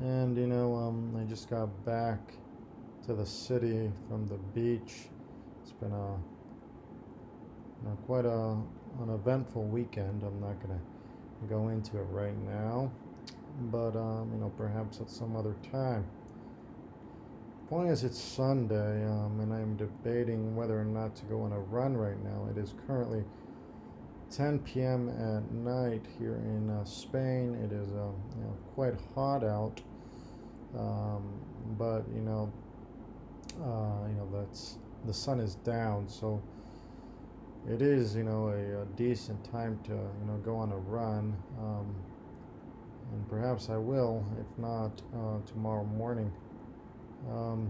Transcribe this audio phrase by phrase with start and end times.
[0.00, 2.18] And you know, um, I just got back
[3.06, 5.08] to the city from the beach.
[5.62, 6.12] It's been a
[7.82, 8.56] you know, quite a
[9.02, 10.22] an eventful weekend.
[10.22, 10.80] I'm not gonna
[11.48, 12.90] go into it right now,
[13.70, 16.06] but um, you know, perhaps at some other time.
[17.68, 21.60] Point is, it's Sunday, um, and I'm debating whether or not to go on a
[21.60, 22.48] run right now.
[22.50, 23.22] It is currently
[24.30, 25.08] 10 p.m.
[25.08, 27.56] at night here in uh, Spain.
[27.64, 29.80] It is uh, you know, quite hot out,
[30.78, 31.32] um,
[31.76, 32.52] but you know,
[33.60, 36.40] uh, you know that's the sun is down, so
[37.68, 41.36] it is you know a, a decent time to you know go on a run,
[41.58, 41.92] um,
[43.12, 46.30] and perhaps I will, if not uh, tomorrow morning.
[47.28, 47.68] Um,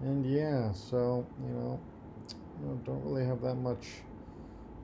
[0.00, 1.80] and yeah, so you know,
[2.60, 3.86] you know, don't really have that much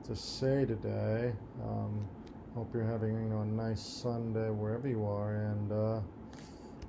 [0.09, 1.31] to say today.
[1.61, 2.07] Um,
[2.55, 6.01] hope you're having you know a nice Sunday wherever you are, and uh,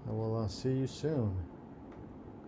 [0.09, 1.37] I will uh, see you soon.